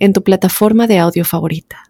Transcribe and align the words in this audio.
en 0.00 0.12
tu 0.12 0.24
plataforma 0.24 0.88
de 0.88 0.98
audio 0.98 1.24
favorita. 1.24 1.84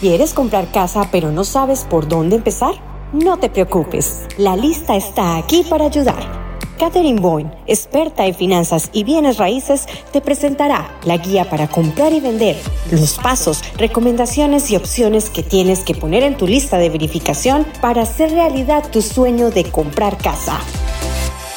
¿Quieres 0.00 0.34
comprar 0.34 0.70
casa 0.70 1.08
pero 1.10 1.32
no 1.32 1.44
sabes 1.44 1.84
por 1.84 2.06
dónde 2.06 2.36
empezar? 2.36 2.74
No 3.14 3.38
te 3.38 3.48
preocupes, 3.48 4.26
la 4.36 4.56
lista 4.56 4.96
está 4.96 5.38
aquí 5.38 5.64
para 5.70 5.86
ayudar. 5.86 6.44
Catherine 6.78 7.20
Boyne, 7.20 7.52
experta 7.66 8.26
en 8.26 8.34
finanzas 8.34 8.90
y 8.92 9.04
bienes 9.04 9.38
raíces, 9.38 9.86
te 10.12 10.20
presentará 10.20 10.98
la 11.04 11.16
guía 11.16 11.48
para 11.48 11.68
comprar 11.68 12.12
y 12.12 12.20
vender, 12.20 12.56
los 12.90 13.14
pasos, 13.14 13.62
recomendaciones 13.78 14.70
y 14.70 14.76
opciones 14.76 15.30
que 15.30 15.42
tienes 15.42 15.84
que 15.84 15.94
poner 15.94 16.24
en 16.24 16.36
tu 16.36 16.46
lista 16.46 16.76
de 16.76 16.90
verificación 16.90 17.64
para 17.80 18.02
hacer 18.02 18.32
realidad 18.32 18.90
tu 18.90 19.00
sueño 19.00 19.50
de 19.50 19.64
comprar 19.70 20.18
casa. 20.18 20.58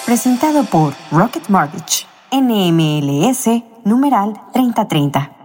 Presentado 0.06 0.64
por 0.66 0.94
Rocket 1.12 1.50
Mortgage, 1.50 2.06
NMLS 2.32 3.67
numeral 3.88 4.34
3030. 4.54 5.38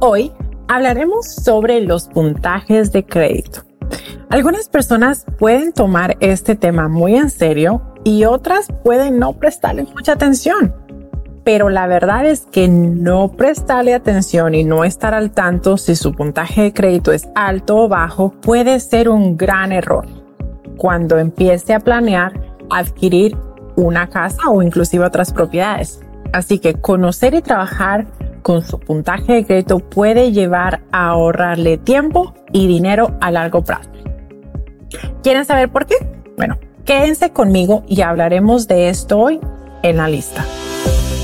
Hoy 0.00 0.33
hablaremos 0.69 1.27
sobre 1.27 1.81
los 1.81 2.09
puntajes 2.09 2.93
de 2.93 3.05
crédito. 3.05 3.62
Algunas 4.31 4.69
personas 4.69 5.27
pueden 5.39 5.72
tomar 5.72 6.17
este 6.21 6.56
tema 6.56 6.89
muy 6.89 7.15
en 7.17 7.31
serio 7.31 7.83
y 8.05 8.25
otras 8.25 8.69
pueden 8.83 9.19
no 9.19 9.34
prestarle 9.34 9.84
mucha 9.84 10.12
atención. 10.12 10.75
Pero 11.45 11.69
la 11.69 11.87
verdad 11.87 12.25
es 12.25 12.47
que 12.51 12.69
no 12.69 13.33
prestarle 13.33 13.93
atención 13.93 14.55
y 14.55 14.65
no 14.65 14.83
estar 14.83 15.12
al 15.12 15.31
tanto 15.31 15.77
si 15.77 15.95
su 15.95 16.12
puntaje 16.12 16.62
de 16.62 16.72
crédito 16.72 17.12
es 17.12 17.28
alto 17.34 17.77
o 17.77 17.89
bajo 17.89 18.31
puede 18.31 18.81
ser 18.81 19.11
un 19.11 19.37
gran 19.37 19.71
error 19.71 20.06
cuando 20.78 21.19
empiece 21.19 21.75
a 21.75 21.81
planear 21.81 22.33
adquirir 22.71 23.37
una 23.77 24.09
casa 24.09 24.51
o 24.51 24.62
inclusive 24.62 25.05
otras 25.05 25.33
propiedades. 25.33 26.01
Así 26.33 26.59
que 26.59 26.75
conocer 26.75 27.35
y 27.35 27.43
trabajar 27.43 28.07
con 28.43 28.62
su 28.62 28.79
puntaje 28.79 29.33
de 29.33 29.47
crédito 29.47 29.79
puede 29.79 30.33
llevar 30.33 30.83
a 30.93 31.09
ahorrarle 31.09 31.79
tiempo 31.79 32.34
y 32.53 32.67
dinero 32.67 33.17
a 33.21 33.31
largo 33.31 33.63
plazo. 33.63 33.91
¿Quieren 35.23 35.45
saber 35.45 35.71
por 35.71 35.87
qué? 35.87 35.95
Bueno, 36.37 36.59
quédense 36.84 37.31
conmigo 37.31 37.84
y 37.87 38.03
hablaremos 38.03 38.69
de 38.69 38.89
esto 38.89 39.19
hoy 39.19 39.41
en 39.83 39.97
la 39.97 40.09
lista. 40.09 40.45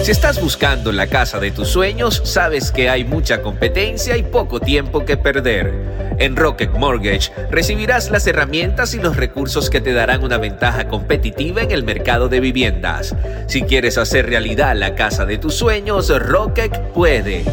Si 0.03 0.12
estás 0.12 0.41
buscando 0.41 0.93
la 0.93 1.09
casa 1.09 1.38
de 1.38 1.50
tus 1.50 1.69
sueños, 1.69 2.22
sabes 2.25 2.72
que 2.72 2.88
hay 2.88 3.05
mucha 3.05 3.43
competencia 3.43 4.16
y 4.16 4.22
poco 4.22 4.59
tiempo 4.59 5.05
que 5.05 5.19
perder. 5.19 5.75
En 6.19 6.37
Rocket 6.37 6.71
Mortgage 6.72 7.31
recibirás 7.50 8.10
las 8.10 8.27
herramientas 8.27 8.94
y 8.94 8.99
los 8.99 9.16
recursos 9.16 9.69
que 9.69 9.83
te 9.83 9.93
darán 9.93 10.25
una 10.25 10.39
ventaja 10.39 10.89
competitiva 10.89 11.62
en 11.62 11.71
el 11.71 11.84
mercado 11.84 12.28
de 12.28 12.41
viviendas. 12.41 13.15
Si 13.47 13.62
quieres 13.62 13.99
hacer 13.99 14.27
realidad 14.27 14.75
la 14.75 14.94
casa 14.94 15.27
de 15.27 15.37
tus 15.37 15.55
sueños, 15.55 16.09
Rocket 16.09 16.78
puede. 16.94 17.44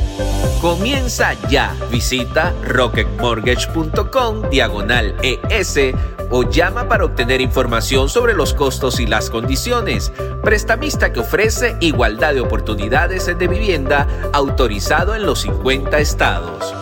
Comienza 0.62 1.34
ya. 1.50 1.76
Visita 1.92 2.54
rocketmortgage.com 2.64 4.50
diagonal 4.50 5.16
ES 5.22 5.94
o 6.30 6.44
llama 6.44 6.88
para 6.88 7.04
obtener 7.06 7.42
información 7.42 8.10
sobre 8.10 8.34
los 8.34 8.54
costos 8.54 9.00
y 9.00 9.06
las 9.06 9.30
condiciones. 9.30 10.12
Prestamista 10.44 11.14
que 11.14 11.22
ofrece 11.22 11.78
igualdad 11.80 12.34
de 12.34 12.42
oportunidades 12.42 13.26
de 13.26 13.48
vivienda 13.48 14.06
autorizado 14.34 15.16
en 15.16 15.26
los 15.26 15.40
50 15.42 15.98
estados. 16.00 16.74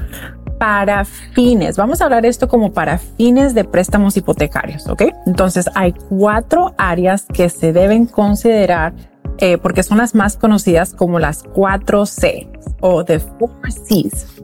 para 0.58 1.04
fines, 1.04 1.76
vamos 1.76 2.00
a 2.00 2.04
hablar 2.04 2.24
esto 2.24 2.48
como 2.48 2.72
para 2.72 2.98
fines 2.98 3.54
de 3.54 3.64
préstamos 3.64 4.16
hipotecarios, 4.16 4.86
¿ok? 4.86 5.02
Entonces 5.26 5.68
hay 5.74 5.92
cuatro 6.08 6.74
áreas 6.78 7.26
que 7.26 7.48
se 7.48 7.72
deben 7.72 8.06
considerar 8.06 8.94
eh, 9.38 9.58
porque 9.58 9.82
son 9.82 9.98
las 9.98 10.14
más 10.14 10.36
conocidas 10.36 10.94
como 10.94 11.18
las 11.18 11.42
cuatro 11.42 12.06
C 12.06 12.48
o 12.80 13.04
the 13.04 13.18
four 13.18 13.50
C's. 13.68 14.42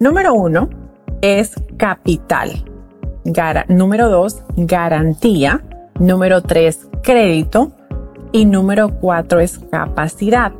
Número 0.00 0.34
uno 0.34 0.68
es 1.22 1.52
capital. 1.76 2.64
número 3.68 4.08
dos, 4.10 4.42
garantía. 4.56 5.62
Número 5.98 6.42
tres, 6.42 6.88
crédito. 7.02 7.72
Y 8.32 8.46
número 8.46 8.98
cuatro 9.00 9.38
es 9.38 9.60
capacidad. 9.70 10.52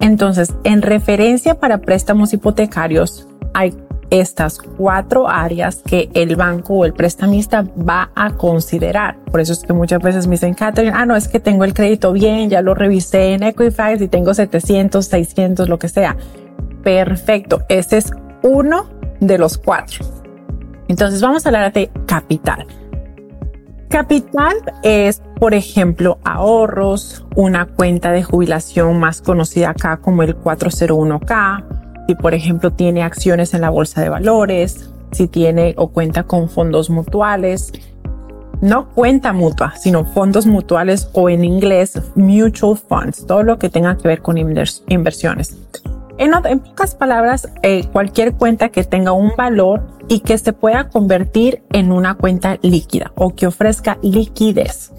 Entonces, 0.00 0.52
en 0.64 0.82
referencia 0.82 1.54
para 1.54 1.78
préstamos 1.78 2.32
hipotecarios, 2.32 3.28
hay 3.54 3.74
estas 4.12 4.58
cuatro 4.58 5.26
áreas 5.28 5.76
que 5.86 6.10
el 6.12 6.36
banco 6.36 6.74
o 6.74 6.84
el 6.84 6.92
prestamista 6.92 7.64
va 7.76 8.10
a 8.14 8.32
considerar. 8.32 9.16
Por 9.30 9.40
eso 9.40 9.54
es 9.54 9.60
que 9.60 9.72
muchas 9.72 10.02
veces 10.02 10.26
me 10.26 10.32
dicen, 10.32 10.52
Catherine, 10.52 10.92
ah, 10.94 11.06
no, 11.06 11.16
es 11.16 11.28
que 11.28 11.40
tengo 11.40 11.64
el 11.64 11.72
crédito 11.72 12.12
bien, 12.12 12.50
ya 12.50 12.60
lo 12.60 12.74
revisé 12.74 13.32
en 13.32 13.42
Equifax 13.42 14.02
y 14.02 14.08
tengo 14.08 14.34
700, 14.34 15.06
600, 15.06 15.68
lo 15.68 15.78
que 15.78 15.88
sea. 15.88 16.16
Perfecto. 16.84 17.62
Ese 17.70 17.96
es 17.98 18.12
uno 18.42 18.84
de 19.20 19.38
los 19.38 19.56
cuatro. 19.56 20.04
Entonces 20.88 21.22
vamos 21.22 21.46
a 21.46 21.48
hablar 21.48 21.72
de 21.72 21.90
capital. 22.04 22.66
Capital 23.92 24.56
es, 24.82 25.20
por 25.38 25.52
ejemplo, 25.52 26.18
ahorros, 26.24 27.26
una 27.36 27.66
cuenta 27.66 28.10
de 28.10 28.22
jubilación 28.22 28.98
más 28.98 29.20
conocida 29.20 29.68
acá 29.68 29.98
como 29.98 30.22
el 30.22 30.34
401k, 30.34 32.06
si 32.08 32.14
por 32.14 32.32
ejemplo 32.32 32.72
tiene 32.72 33.02
acciones 33.02 33.52
en 33.52 33.60
la 33.60 33.68
bolsa 33.68 34.00
de 34.00 34.08
valores, 34.08 34.90
si 35.10 35.28
tiene 35.28 35.74
o 35.76 35.88
cuenta 35.88 36.22
con 36.22 36.48
fondos 36.48 36.88
mutuales, 36.88 37.70
no 38.62 38.88
cuenta 38.88 39.34
mutua, 39.34 39.74
sino 39.76 40.06
fondos 40.06 40.46
mutuales 40.46 41.10
o 41.12 41.28
en 41.28 41.44
inglés 41.44 42.00
mutual 42.14 42.78
funds, 42.78 43.26
todo 43.26 43.42
lo 43.42 43.58
que 43.58 43.68
tenga 43.68 43.98
que 43.98 44.08
ver 44.08 44.22
con 44.22 44.38
inversiones. 44.38 45.58
En, 46.22 46.60
pocas 46.60 46.94
palabras, 46.94 47.48
eh, 47.62 47.84
cualquier 47.90 48.34
cuenta 48.34 48.68
que 48.68 48.84
tenga 48.84 49.10
un 49.10 49.32
valor 49.36 49.82
y 50.06 50.20
que 50.20 50.38
se 50.38 50.52
pueda 50.52 50.88
convertir 50.88 51.64
en 51.72 51.90
una 51.90 52.14
cuenta 52.14 52.58
líquida 52.62 53.10
o 53.16 53.34
que 53.34 53.48
ofrezca 53.48 53.98
liquidez. 54.02 54.92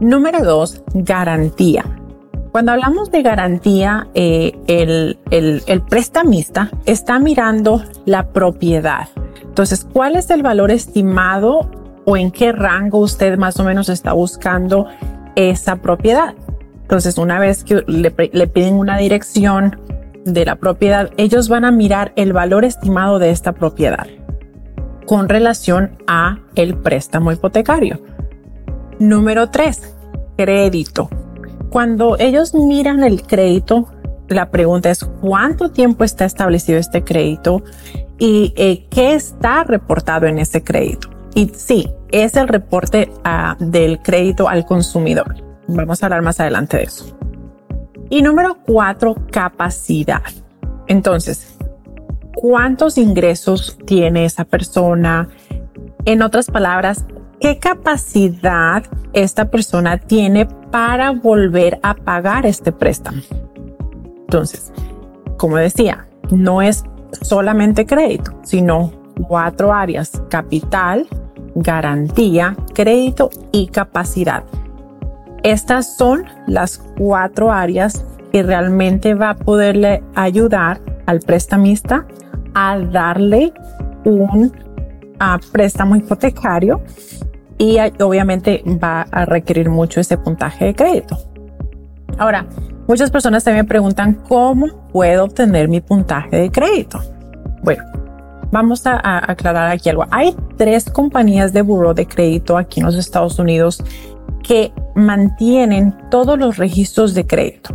Número 0.00 0.42
dos, 0.42 0.82
garantía. 0.92 1.84
Cuando 2.50 2.72
hablamos 2.72 3.12
de 3.12 3.22
garantía, 3.22 4.08
eh, 4.14 4.58
el, 4.66 5.20
el 5.30 5.82
prestamista 5.82 6.68
está 6.84 7.20
mirando 7.20 7.84
la 8.04 8.26
propiedad. 8.32 9.06
Entonces, 9.44 9.86
¿cuál 9.92 10.16
es 10.16 10.30
el 10.30 10.42
valor 10.42 10.72
estimado 10.72 11.70
o 12.06 12.16
en 12.16 12.32
qué 12.32 12.50
rango 12.50 12.98
usted 12.98 13.38
más 13.38 13.60
o 13.60 13.64
menos 13.64 13.88
está 13.88 14.14
buscando 14.14 14.88
esa 15.36 15.76
propiedad? 15.76 16.34
Entonces, 16.92 17.16
una 17.16 17.38
vez 17.38 17.64
que 17.64 17.82
le, 17.86 18.10
piden 18.48 18.74
una 18.74 18.98
dirección 18.98 19.80
de 20.24 20.44
la 20.44 20.56
propiedad, 20.56 21.10
ellos 21.16 21.48
van 21.48 21.64
a 21.64 21.70
mirar 21.70 22.12
el 22.16 22.32
valor 22.32 22.64
estimado 22.64 23.18
de 23.18 23.30
esta 23.30 23.52
propiedad 23.52 24.06
con 25.06 25.28
relación 25.28 25.98
a 26.06 26.38
el 26.54 26.76
préstamo 26.76 27.32
hipotecario. 27.32 28.00
Número 28.98 29.50
3, 29.50 29.94
crédito. 30.36 31.10
Cuando 31.70 32.16
ellos 32.18 32.54
miran 32.54 33.02
el 33.02 33.22
crédito, 33.22 33.88
la 34.28 34.50
pregunta 34.50 34.90
es 34.90 35.04
cuánto 35.20 35.70
tiempo 35.70 36.04
está 36.04 36.24
establecido 36.24 36.78
este 36.78 37.02
crédito 37.02 37.62
y 38.18 38.52
eh, 38.56 38.86
qué 38.90 39.14
está 39.14 39.64
reportado 39.64 40.26
en 40.26 40.38
ese 40.38 40.62
crédito. 40.62 41.08
Y 41.34 41.50
sí, 41.54 41.90
es 42.10 42.36
el 42.36 42.46
reporte 42.48 43.10
ah, 43.24 43.56
del 43.58 44.00
crédito 44.00 44.48
al 44.48 44.64
consumidor. 44.64 45.34
Vamos 45.66 46.02
a 46.02 46.06
hablar 46.06 46.22
más 46.22 46.38
adelante 46.40 46.76
de 46.76 46.82
eso. 46.84 47.16
Y 48.12 48.20
número 48.20 48.58
cuatro, 48.66 49.16
capacidad. 49.30 50.20
Entonces, 50.86 51.56
¿cuántos 52.34 52.98
ingresos 52.98 53.78
tiene 53.86 54.26
esa 54.26 54.44
persona? 54.44 55.30
En 56.04 56.20
otras 56.20 56.48
palabras, 56.48 57.06
¿qué 57.40 57.58
capacidad 57.58 58.82
esta 59.14 59.50
persona 59.50 59.96
tiene 59.96 60.44
para 60.44 61.12
volver 61.12 61.80
a 61.82 61.94
pagar 61.94 62.44
este 62.44 62.70
préstamo? 62.70 63.22
Entonces, 64.26 64.74
como 65.38 65.56
decía, 65.56 66.06
no 66.30 66.60
es 66.60 66.84
solamente 67.22 67.86
crédito, 67.86 68.34
sino 68.42 68.92
cuatro 69.26 69.72
áreas, 69.72 70.20
capital, 70.28 71.08
garantía, 71.54 72.58
crédito 72.74 73.30
y 73.52 73.68
capacidad. 73.68 74.44
Estas 75.42 75.96
son 75.96 76.24
las 76.46 76.78
cuatro 76.96 77.50
áreas 77.50 78.04
que 78.32 78.42
realmente 78.42 79.14
va 79.14 79.30
a 79.30 79.36
poderle 79.36 80.02
ayudar 80.14 80.80
al 81.06 81.20
prestamista 81.20 82.06
a 82.54 82.78
darle 82.78 83.52
un 84.04 84.52
préstamo 85.52 85.96
hipotecario 85.96 86.80
y 87.58 87.78
obviamente 88.00 88.62
va 88.66 89.02
a 89.02 89.24
requerir 89.24 89.70
mucho 89.70 90.00
ese 90.00 90.18
puntaje 90.18 90.66
de 90.66 90.74
crédito. 90.74 91.18
Ahora, 92.18 92.46
muchas 92.88 93.10
personas 93.10 93.44
también 93.44 93.66
preguntan 93.66 94.14
cómo 94.28 94.88
puedo 94.92 95.24
obtener 95.24 95.68
mi 95.68 95.80
puntaje 95.80 96.36
de 96.36 96.50
crédito. 96.50 97.00
Bueno, 97.62 97.84
vamos 98.50 98.86
a, 98.86 99.00
aclarar 99.30 99.70
aquí 99.70 99.88
algo. 99.88 100.06
Hay 100.10 100.34
tres 100.56 100.90
compañías 100.90 101.52
de 101.52 101.62
buró 101.62 101.94
de 101.94 102.06
crédito 102.06 102.56
aquí 102.56 102.80
en 102.80 102.86
los 102.86 102.96
Estados 102.96 103.38
Unidos 103.38 103.82
que 104.42 104.72
mantienen 104.94 105.94
todos 106.10 106.38
los 106.38 106.56
registros 106.56 107.14
de 107.14 107.26
crédito. 107.26 107.74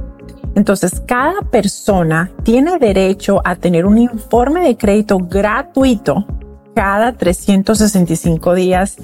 Entonces, 0.55 1.01
cada 1.05 1.41
persona 1.41 2.31
tiene 2.43 2.79
derecho 2.79 3.41
a 3.45 3.55
tener 3.55 3.85
un 3.85 3.97
informe 3.97 4.61
de 4.61 4.75
crédito 4.75 5.19
gratuito 5.19 6.25
cada 6.73 7.13
365 7.13 8.55
días 8.55 8.97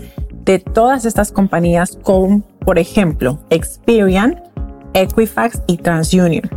de 0.43 0.59
todas 0.59 1.05
estas 1.05 1.31
compañías 1.31 1.97
con, 2.01 2.41
por 2.59 2.79
ejemplo, 2.79 3.39
Experian, 3.49 4.41
Equifax 4.93 5.61
y 5.67 5.77
TransUnion. 5.77 6.49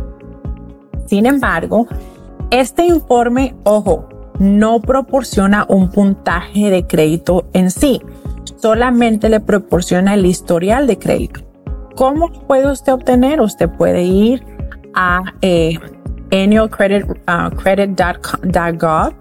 Sin 1.05 1.25
embargo, 1.25 1.87
este 2.51 2.85
informe, 2.85 3.55
ojo, 3.63 4.09
no 4.39 4.81
proporciona 4.81 5.65
un 5.69 5.89
puntaje 5.89 6.69
de 6.69 6.85
crédito 6.85 7.47
en 7.53 7.71
sí, 7.71 8.01
solamente 8.61 9.29
le 9.29 9.39
proporciona 9.39 10.13
el 10.13 10.25
historial 10.25 10.87
de 10.87 10.97
crédito. 10.97 11.46
¿Cómo 11.97 12.31
puede 12.31 12.71
usted 12.71 12.93
obtener? 12.93 13.41
Usted 13.41 13.67
puede 13.67 14.03
ir 14.03 14.45
a 14.93 15.33
eh, 15.41 15.79
annualcredit.gov 16.31 19.07
uh, 19.07 19.13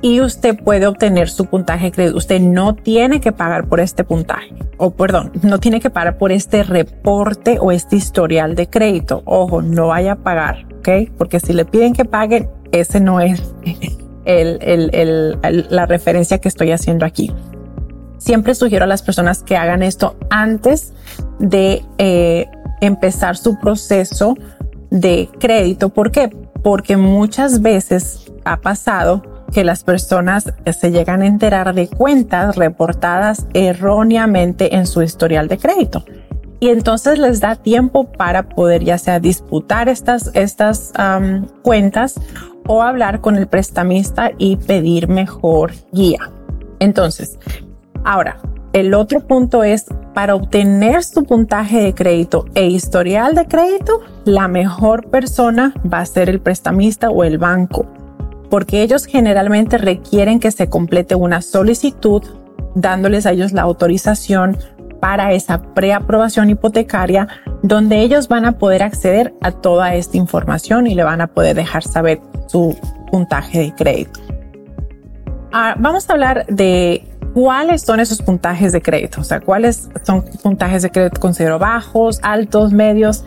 y 0.00 0.20
usted 0.20 0.56
puede 0.62 0.86
obtener 0.86 1.28
su 1.28 1.46
puntaje 1.46 1.86
de 1.86 1.90
crédito. 1.90 2.16
Usted 2.16 2.40
no 2.40 2.76
tiene 2.76 3.20
que 3.20 3.32
pagar 3.32 3.66
por 3.66 3.80
este 3.80 4.04
puntaje, 4.04 4.54
o 4.76 4.92
perdón, 4.92 5.32
no 5.42 5.58
tiene 5.58 5.80
que 5.80 5.90
pagar 5.90 6.16
por 6.16 6.30
este 6.30 6.62
reporte 6.62 7.58
o 7.60 7.72
este 7.72 7.96
historial 7.96 8.54
de 8.54 8.68
crédito. 8.68 9.22
Ojo, 9.24 9.60
no 9.60 9.88
vaya 9.88 10.12
a 10.12 10.16
pagar, 10.16 10.68
¿ok? 10.78 11.10
Porque 11.18 11.40
si 11.40 11.54
le 11.54 11.64
piden 11.64 11.92
que 11.92 12.04
pague, 12.04 12.48
ese 12.70 13.00
no 13.00 13.18
es 13.18 13.52
la 14.24 15.86
referencia 15.86 16.38
que 16.38 16.46
estoy 16.46 16.70
haciendo 16.70 17.04
aquí. 17.04 17.34
Siempre 18.18 18.54
sugiero 18.54 18.84
a 18.84 18.88
las 18.88 19.02
personas 19.02 19.42
que 19.42 19.56
hagan 19.56 19.82
esto 19.82 20.14
antes 20.30 20.92
de 21.38 21.84
eh, 21.98 22.48
empezar 22.80 23.36
su 23.36 23.58
proceso 23.58 24.36
de 24.90 25.28
crédito. 25.38 25.88
¿Por 25.88 26.10
qué? 26.10 26.28
Porque 26.62 26.96
muchas 26.96 27.62
veces 27.62 28.32
ha 28.44 28.60
pasado 28.60 29.22
que 29.52 29.64
las 29.64 29.84
personas 29.84 30.52
se 30.78 30.90
llegan 30.90 31.22
a 31.22 31.26
enterar 31.26 31.74
de 31.74 31.88
cuentas 31.88 32.56
reportadas 32.56 33.46
erróneamente 33.54 34.74
en 34.74 34.86
su 34.86 35.02
historial 35.02 35.48
de 35.48 35.58
crédito. 35.58 36.04
Y 36.60 36.70
entonces 36.70 37.18
les 37.18 37.40
da 37.40 37.56
tiempo 37.56 38.10
para 38.10 38.48
poder 38.48 38.84
ya 38.84 38.98
sea 38.98 39.20
disputar 39.20 39.88
estas, 39.88 40.30
estas 40.34 40.92
cuentas 41.62 42.14
o 42.66 42.82
hablar 42.82 43.20
con 43.20 43.36
el 43.36 43.46
prestamista 43.46 44.30
y 44.38 44.56
pedir 44.56 45.08
mejor 45.08 45.72
guía. 45.92 46.30
Entonces, 46.80 47.38
Ahora, 48.04 48.36
el 48.74 48.92
otro 48.92 49.20
punto 49.20 49.62
es, 49.62 49.86
para 50.14 50.34
obtener 50.34 51.04
su 51.04 51.22
puntaje 51.22 51.80
de 51.80 51.94
crédito 51.94 52.44
e 52.56 52.66
historial 52.66 53.36
de 53.36 53.46
crédito, 53.46 54.00
la 54.24 54.48
mejor 54.48 55.08
persona 55.10 55.72
va 55.90 56.00
a 56.00 56.06
ser 56.06 56.28
el 56.28 56.40
prestamista 56.40 57.08
o 57.08 57.22
el 57.22 57.38
banco, 57.38 57.86
porque 58.50 58.82
ellos 58.82 59.06
generalmente 59.06 59.78
requieren 59.78 60.40
que 60.40 60.50
se 60.50 60.68
complete 60.68 61.14
una 61.14 61.40
solicitud 61.40 62.22
dándoles 62.74 63.26
a 63.26 63.30
ellos 63.30 63.52
la 63.52 63.62
autorización 63.62 64.58
para 64.98 65.32
esa 65.34 65.62
preaprobación 65.74 66.50
hipotecaria, 66.50 67.28
donde 67.62 68.00
ellos 68.00 68.26
van 68.26 68.44
a 68.44 68.58
poder 68.58 68.82
acceder 68.82 69.34
a 69.40 69.52
toda 69.52 69.94
esta 69.94 70.16
información 70.16 70.88
y 70.88 70.96
le 70.96 71.04
van 71.04 71.20
a 71.20 71.28
poder 71.28 71.54
dejar 71.54 71.84
saber 71.84 72.20
su 72.48 72.76
puntaje 73.12 73.60
de 73.60 73.74
crédito. 73.74 74.18
Ah, 75.52 75.76
vamos 75.78 76.10
a 76.10 76.14
hablar 76.14 76.46
de 76.46 77.04
¿Cuáles 77.34 77.82
son 77.82 77.98
esos 77.98 78.22
puntajes 78.22 78.70
de 78.70 78.80
crédito? 78.80 79.20
O 79.20 79.24
sea, 79.24 79.40
¿cuáles 79.40 79.88
son 80.04 80.24
puntajes 80.40 80.82
de 80.82 80.90
crédito 80.90 81.20
considero 81.20 81.58
bajos, 81.58 82.20
altos, 82.22 82.72
medios? 82.72 83.24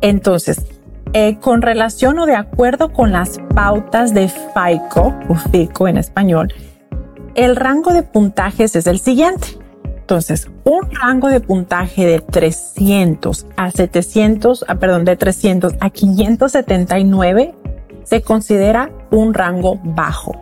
Entonces, 0.00 0.66
eh, 1.12 1.38
con 1.38 1.62
relación 1.62 2.18
o 2.18 2.26
de 2.26 2.34
acuerdo 2.34 2.92
con 2.92 3.12
las 3.12 3.38
pautas 3.54 4.12
de 4.12 4.28
FICO 4.28 5.14
o 5.28 5.34
FICO 5.36 5.86
en 5.86 5.98
español, 5.98 6.52
el 7.36 7.54
rango 7.54 7.92
de 7.92 8.02
puntajes 8.02 8.74
es 8.74 8.88
el 8.88 8.98
siguiente. 8.98 9.46
Entonces, 9.84 10.50
un 10.64 10.90
rango 10.90 11.28
de 11.28 11.38
puntaje 11.40 12.06
de 12.06 12.18
300 12.18 13.46
a 13.56 13.70
700, 13.70 14.64
ah, 14.66 14.74
perdón, 14.74 15.04
de 15.04 15.14
300 15.14 15.74
a 15.78 15.90
579 15.90 17.54
se 18.02 18.20
considera 18.20 18.90
un 19.12 19.32
rango 19.32 19.78
bajo. 19.84 20.32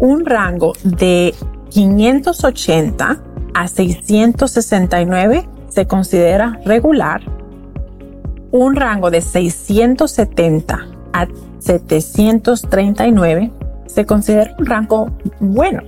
Un 0.00 0.26
rango 0.26 0.72
de 0.82 1.34
580 1.70 3.20
a 3.54 3.68
669 3.68 5.48
se 5.68 5.86
considera 5.86 6.58
regular. 6.64 7.22
Un 8.50 8.76
rango 8.76 9.10
de 9.10 9.20
670 9.20 10.74
a 10.74 10.98
a 11.12 11.26
739 11.58 13.50
se 13.86 14.06
considera 14.06 14.54
un 14.58 14.66
rango 14.66 15.10
bueno 15.40 15.82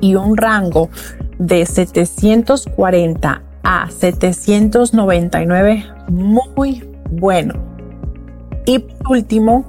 y 0.00 0.14
un 0.14 0.36
rango 0.36 0.90
de 1.38 1.66
740 1.66 3.42
a 3.62 3.90
799 3.90 5.84
muy 6.08 6.88
bueno. 7.10 7.54
Y 8.66 8.78
por 8.78 9.12
último, 9.12 9.64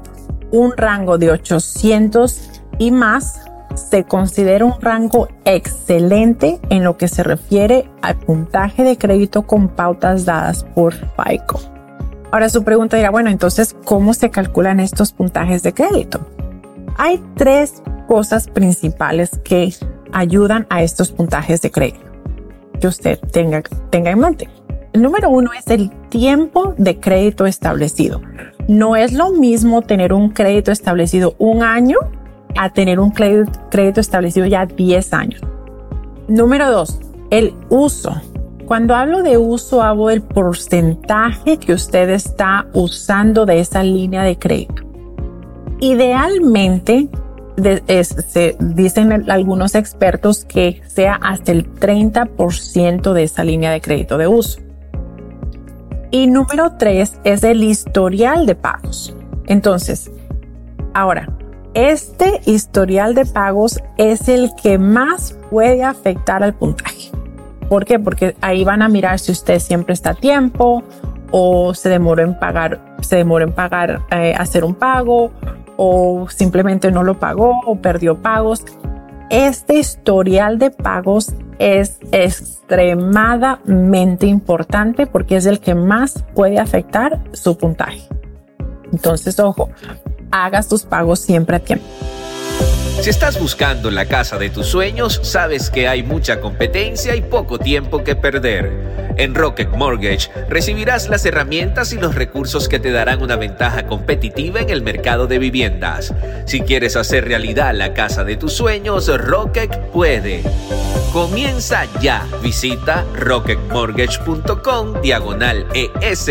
un 0.52 0.74
rango 0.76 1.18
de 1.18 1.32
800 1.32 2.62
y 2.80 2.92
más 2.92 3.42
se 3.80 4.04
considera 4.04 4.66
un 4.66 4.80
rango 4.82 5.28
excelente 5.46 6.60
en 6.70 6.84
lo 6.84 6.98
que 6.98 7.08
se 7.08 7.24
refiere 7.24 7.90
al 8.02 8.18
puntaje 8.18 8.84
de 8.84 8.98
crédito 8.98 9.44
con 9.48 9.70
pautas 9.70 10.26
dadas 10.26 10.64
por 10.64 10.94
FICO. 10.94 11.60
Ahora 12.32 12.50
su 12.50 12.64
pregunta 12.64 12.98
dirá, 12.98 13.10
bueno, 13.10 13.30
entonces, 13.30 13.76
¿cómo 13.86 14.14
se 14.14 14.30
calculan 14.30 14.80
estos 14.80 15.12
puntajes 15.12 15.64
de 15.64 15.74
crédito? 15.74 16.20
Hay 16.98 17.24
tres 17.36 17.82
cosas 18.08 18.48
principales 18.48 19.32
que 19.44 19.74
ayudan 20.12 20.68
a 20.70 20.84
estos 20.84 21.12
puntajes 21.12 21.62
de 21.62 21.72
crédito 21.72 22.10
que 22.80 22.88
usted 22.88 23.20
tenga, 23.32 23.62
tenga 23.90 24.12
en 24.12 24.20
mente. 24.20 24.50
El 24.94 25.02
número 25.04 25.30
uno 25.30 25.52
es 25.54 25.68
el 25.68 25.92
tiempo 26.10 26.74
de 26.78 27.00
crédito 27.00 27.46
establecido. 27.46 28.22
No 28.68 28.96
es 28.96 29.14
lo 29.14 29.32
mismo 29.32 29.82
tener 29.82 30.14
un 30.14 30.30
crédito 30.30 30.72
establecido 30.72 31.36
un 31.38 31.64
año 31.64 31.98
a 32.56 32.70
tener 32.70 33.00
un 33.00 33.12
crédito, 33.12 34.02
establecido 34.02 34.46
ya 34.46 34.66
10 34.66 35.14
años. 35.14 35.42
Número 36.28 36.72
dos, 36.72 37.00
el 37.30 37.54
uso. 37.70 38.14
Cuando 38.66 38.96
hablo 38.96 39.24
de 39.24 39.38
uso, 39.38 39.82
hablo 39.82 40.08
del 40.08 40.22
porcentaje 40.22 41.58
que 41.58 41.74
usted 41.74 42.10
está 42.10 42.68
usando 42.74 43.46
de 43.46 43.60
esa 43.60 43.84
línea 43.84 44.24
de 44.24 44.38
crédito. 44.38 44.84
Idealmente, 45.80 47.10
se, 47.58 48.56
dicen 48.60 49.30
algunos 49.30 49.76
expertos 49.76 50.46
que 50.46 50.82
sea 50.88 51.16
hasta 51.16 51.52
el 51.52 51.74
30% 51.74 53.14
de 53.14 53.24
esa 53.24 53.44
línea 53.44 53.72
de 53.72 53.82
crédito 53.82 54.18
de 54.18 54.28
uso. 54.28 54.62
Y 56.12 56.28
número 56.28 56.74
tres 56.78 57.20
es 57.24 57.44
el 57.44 57.64
historial 57.64 58.46
de 58.46 58.56
pagos. 58.56 59.16
Entonces, 59.46 60.12
ahora, 60.94 61.39
este 61.88 62.42
historial 62.46 63.16
de 63.16 63.26
pagos 63.26 63.82
es 63.98 64.28
el 64.28 64.52
que 64.62 64.78
más 64.78 65.38
puede 65.50 65.84
afectar 65.84 66.44
al 66.44 66.54
puntaje. 66.54 67.12
¿Por 67.70 67.86
qué? 67.86 68.00
Porque 68.00 68.36
ahí 68.42 68.66
van 68.66 68.82
a 68.82 68.90
mirar 68.90 69.18
si 69.20 69.32
usted 69.32 69.60
siempre 69.60 69.94
está 69.94 70.10
a 70.10 70.16
tiempo 70.16 70.84
o 71.32 71.74
se 71.74 71.88
demoró 71.88 72.24
en 72.24 72.38
pagar, 72.38 72.98
se 73.02 73.16
demoró 73.16 73.46
en 73.46 73.54
pagar, 73.54 74.02
eh, 74.12 74.34
hacer 74.38 74.66
un 74.66 74.76
pago 74.76 75.32
o 75.78 76.28
simplemente 76.30 76.92
no 76.92 77.04
lo 77.04 77.18
pagó 77.18 77.62
o 77.66 77.78
perdió 77.78 78.22
pagos. 78.22 78.66
Este 79.30 79.80
historial 79.80 80.60
de 80.60 80.72
pagos 80.72 81.34
es 81.60 81.98
extremadamente 82.12 84.28
importante 84.28 85.08
porque 85.08 85.38
es 85.38 85.46
el 85.46 85.62
que 85.62 85.76
más 85.76 86.26
puede 86.34 86.60
afectar 86.60 87.22
su 87.32 87.58
puntaje. 87.58 88.02
Entonces, 88.92 89.40
ojo, 89.40 89.70
hagas 90.32 90.68
tus 90.68 90.84
pagos 90.84 91.20
siempre 91.20 91.56
a 91.56 91.60
tiempo. 91.60 91.86
Si 93.02 93.10
estás 93.10 93.40
buscando 93.40 93.90
la 93.92 94.06
casa 94.06 94.38
de 94.38 94.50
tus 94.50 94.68
sueños, 94.68 95.20
sabes 95.24 95.70
que 95.70 95.88
hay 95.88 96.04
mucha 96.04 96.42
competencia 96.42 97.16
y 97.16 97.22
poco 97.22 97.58
tiempo 97.58 98.04
que 98.04 98.16
perder. 98.16 98.90
En 99.18 99.36
Rocket 99.36 99.70
Mortgage 99.70 100.30
recibirás 100.50 101.10
las 101.10 101.26
herramientas 101.26 101.94
y 101.94 101.98
los 101.98 102.16
recursos 102.16 102.70
que 102.70 102.80
te 102.80 102.92
darán 102.92 103.22
una 103.22 103.36
ventaja 103.36 103.86
competitiva 103.86 104.60
en 104.60 104.70
el 104.70 104.82
mercado 104.82 105.28
de 105.28 105.40
viviendas. 105.40 106.14
Si 106.46 106.62
quieres 106.62 106.96
hacer 106.96 107.26
realidad 107.26 107.74
la 107.74 107.94
casa 107.94 108.24
de 108.24 108.38
tus 108.38 108.54
sueños, 108.54 109.08
Rocket 109.08 109.78
puede. 109.92 110.44
Comienza 111.12 111.86
ya. 112.02 112.26
Visita 112.42 113.06
rocketmortgage.com 113.16 115.02
diagonal 115.02 115.66
ES 115.74 116.30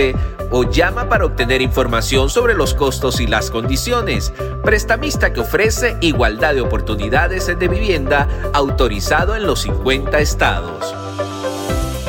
o 0.50 0.64
llama 0.64 1.08
para 1.08 1.26
obtener 1.26 1.60
información 1.60 2.30
sobre 2.30 2.54
los 2.54 2.74
costos 2.74 3.20
y 3.20 3.26
las 3.26 3.50
condiciones. 3.50 4.32
Prestamista 4.64 5.32
que 5.32 5.40
ofrece 5.40 5.96
igualdad 6.18 6.52
de 6.52 6.62
oportunidades 6.62 7.46
de 7.46 7.68
vivienda 7.68 8.26
autorizado 8.52 9.36
en 9.36 9.46
los 9.46 9.62
50 9.62 10.18
estados. 10.18 10.92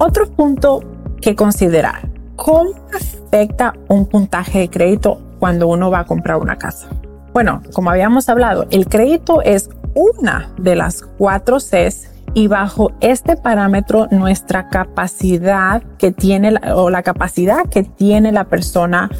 Otro 0.00 0.28
punto 0.32 0.82
que 1.20 1.36
considerar. 1.36 2.08
¿Cómo 2.34 2.74
afecta 2.92 3.74
un 3.86 4.06
puntaje 4.06 4.58
de 4.58 4.68
crédito 4.68 5.20
cuando 5.38 5.68
uno 5.68 5.92
va 5.92 6.00
a 6.00 6.06
comprar 6.06 6.38
una 6.38 6.58
casa? 6.58 6.88
Bueno, 7.32 7.62
como 7.72 7.90
habíamos 7.90 8.28
hablado, 8.28 8.66
el 8.72 8.88
crédito 8.88 9.42
es 9.42 9.70
una 9.94 10.52
de 10.58 10.74
las 10.74 11.04
cuatro 11.18 11.60
Cs 11.60 12.11
y 12.34 12.48
bajo 12.48 12.92
este 13.00 13.36
parámetro 13.36 14.08
nuestra 14.10 14.68
capacidad 14.68 15.82
que 15.98 16.12
tiene 16.12 16.54
o 16.74 16.90
la 16.90 17.02
capacidad 17.02 17.68
que 17.68 17.82
tiene 17.82 18.32
la 18.32 18.44
persona 18.44 19.10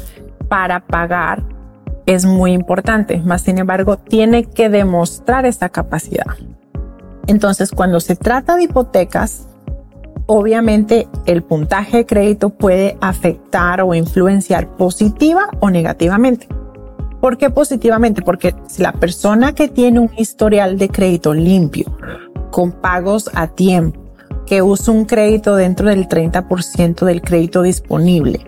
para 0.47 0.81
pagar 0.81 1.43
es 2.05 2.25
muy 2.25 2.51
importante, 2.51 3.19
más 3.19 3.43
sin 3.43 3.59
embargo 3.59 3.97
tiene 3.97 4.43
que 4.43 4.69
demostrar 4.69 5.45
esa 5.45 5.69
capacidad. 5.69 6.25
Entonces, 7.27 7.71
cuando 7.71 8.01
se 8.01 8.17
trata 8.17 8.57
de 8.57 8.63
hipotecas, 8.63 9.47
obviamente 10.25 11.07
el 11.25 11.43
puntaje 11.43 11.97
de 11.97 12.05
crédito 12.05 12.49
puede 12.49 12.97
afectar 12.99 13.81
o 13.81 13.93
influenciar 13.93 14.67
positiva 14.75 15.49
o 15.59 15.69
negativamente. 15.69 16.47
¿Por 17.21 17.37
qué 17.37 17.49
positivamente? 17.49 18.21
Porque 18.21 18.53
si 18.67 18.81
la 18.83 18.91
persona 18.91 19.53
que 19.53 19.69
tiene 19.69 20.01
un 20.01 20.11
historial 20.17 20.77
de 20.77 20.89
crédito 20.89 21.33
limpio, 21.33 21.85
con 22.53 22.71
pagos 22.71 23.31
a 23.33 23.47
tiempo, 23.47 23.99
que 24.45 24.61
usa 24.61 24.93
un 24.93 25.05
crédito 25.05 25.55
dentro 25.55 25.87
del 25.89 26.07
30% 26.07 27.03
del 27.03 27.21
crédito 27.23 27.63
disponible, 27.63 28.45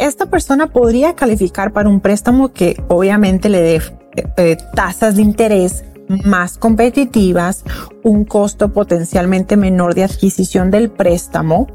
esta 0.00 0.24
persona 0.24 0.68
podría 0.68 1.14
calificar 1.14 1.74
para 1.74 1.90
un 1.90 2.00
préstamo 2.00 2.54
que 2.54 2.82
obviamente 2.88 3.50
le 3.50 3.60
dé 3.60 3.82
eh, 4.38 4.56
tasas 4.74 5.16
de 5.16 5.22
interés 5.22 5.84
más 6.24 6.56
competitivas, 6.56 7.64
un 8.02 8.24
costo 8.24 8.72
potencialmente 8.72 9.58
menor 9.58 9.94
de 9.94 10.04
adquisición 10.04 10.70
del 10.70 10.90
préstamo 10.90 11.66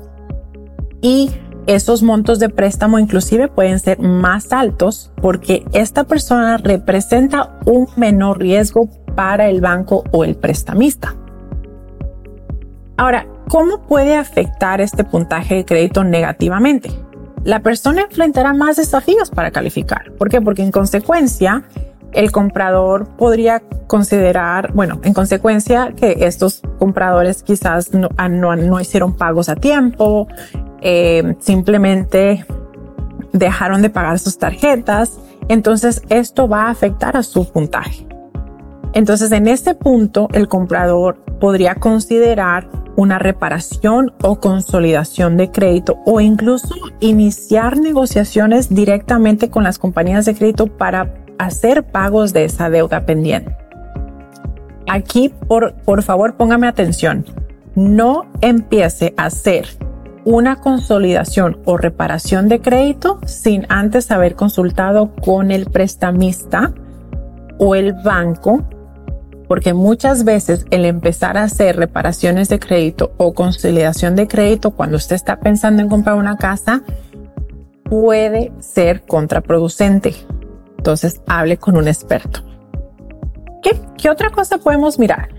y 1.02 1.30
esos 1.68 2.02
montos 2.02 2.40
de 2.40 2.50
préstamo 2.50 2.98
inclusive 2.98 3.48
pueden 3.48 3.80
ser 3.80 4.00
más 4.00 4.52
altos 4.52 5.12
porque 5.22 5.64
esta 5.74 6.06
persona 6.06 6.58
representa 6.58 7.60
un 7.66 7.88
menor 7.96 8.40
riesgo 8.40 8.90
para 9.16 9.50
el 9.50 9.62
banco 9.62 10.04
o 10.12 10.24
el 10.24 10.36
prestamista. 10.36 11.16
Ahora, 12.98 13.28
¿cómo 13.50 13.82
puede 13.82 14.16
afectar 14.16 14.80
este 14.80 15.04
puntaje 15.04 15.56
de 15.56 15.66
crédito 15.66 16.04
negativamente? 16.04 16.90
La 17.44 17.60
persona 17.60 18.02
enfrentará 18.02 18.54
más 18.54 18.78
desafíos 18.78 19.30
para 19.30 19.52
calificar. 19.52 20.14
¿Por 20.14 20.30
qué? 20.30 20.42
Porque 20.42 20.64
en 20.64 20.72
consecuencia, 20.72 21.64
el 22.14 22.32
comprador 22.32 23.08
podría 23.18 23.62
considerar, 23.88 24.72
bueno, 24.74 25.00
en 25.04 25.14
consecuencia 25.14 25.94
que 25.96 26.18
estos 26.22 26.62
compradores 26.80 27.44
quizás 27.44 27.94
no, 27.94 28.10
ah, 28.18 28.82
hicieron 28.82 29.16
pagos 29.16 29.50
a 29.50 29.56
tiempo, 29.56 30.28
eh, 30.82 31.36
simplemente 31.40 32.46
dejaron 33.34 33.82
de 33.82 33.90
pagar 33.90 34.18
sus 34.20 34.38
tarjetas, 34.38 35.20
entonces 35.50 36.02
esto 36.10 36.48
va 36.48 36.64
a 36.64 36.70
afectar 36.70 37.18
a 37.18 37.24
su 37.24 37.52
puntaje. 37.52 38.08
Entonces 38.94 39.32
en 39.34 39.50
este 39.50 39.76
punto 39.76 40.30
el 40.32 40.48
comprador 40.48 41.18
podría 41.40 41.76
considerar 41.76 42.70
una 42.96 43.20
reparación 43.20 44.14
o 44.24 44.40
consolidación 44.40 45.38
de 45.38 45.52
crédito 45.52 45.98
o 46.06 46.22
incluso 46.22 46.76
iniciar 47.00 47.78
negociaciones 47.78 48.74
directamente 48.74 49.50
con 49.50 49.64
las 49.64 49.80
compañías 49.80 50.26
de 50.26 50.36
crédito 50.36 50.68
para 50.68 51.14
hacer 51.38 51.84
pagos 51.84 52.34
de 52.34 52.46
esa 52.46 52.70
deuda 52.70 53.06
pendiente. 53.06 53.56
Aquí, 54.88 55.34
por, 55.48 55.74
por 55.84 56.04
favor, 56.04 56.36
póngame 56.36 56.68
atención. 56.68 57.26
No 57.76 58.26
empiece 58.42 59.14
a 59.18 59.26
hacer 59.26 59.68
una 60.24 60.58
consolidación 60.58 61.60
o 61.66 61.78
reparación 61.78 62.48
de 62.48 62.60
crédito 62.62 63.20
sin 63.26 63.66
antes 63.70 64.12
haber 64.12 64.36
consultado 64.36 65.14
con 65.16 65.52
el 65.52 65.68
prestamista 65.68 66.74
o 67.58 67.76
el 67.76 67.94
banco, 67.94 68.64
porque 69.48 69.74
muchas 69.74 70.24
veces 70.24 70.66
el 70.72 70.86
empezar 70.86 71.38
a 71.38 71.44
hacer 71.44 71.78
reparaciones 71.78 72.50
de 72.50 72.60
crédito 72.60 73.14
o 73.18 73.34
consolidación 73.34 74.16
de 74.16 74.28
crédito 74.28 74.72
cuando 74.72 74.98
usted 74.98 75.16
está 75.16 75.40
pensando 75.40 75.82
en 75.82 75.90
comprar 75.90 76.16
una 76.16 76.38
casa 76.38 76.84
puede 77.84 78.52
ser 78.60 79.04
contraproducente. 79.04 80.16
Entonces 80.78 81.22
hable 81.28 81.58
con 81.58 81.78
un 81.78 81.88
experto. 81.88 82.42
¿Qué, 83.98 84.10
otra 84.10 84.30
cosa 84.30 84.60
podemos 84.60 85.00
mirar? 85.00 85.30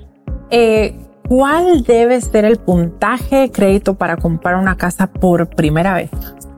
eh, 0.51 0.97
¿cuál 1.29 1.83
debe 1.83 2.21
ser 2.21 2.45
el 2.45 2.57
puntaje 2.57 3.37
de 3.37 3.51
crédito 3.51 3.95
para 3.95 4.17
comprar 4.17 4.57
una 4.57 4.77
casa 4.77 5.07
por 5.07 5.49
primera 5.49 5.95
vez? 5.95 6.11